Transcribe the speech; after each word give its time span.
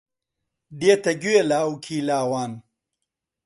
دێتە 0.79 1.11
گوێ 1.21 1.41
لاوکی 1.49 2.05
لاوان 2.07 2.51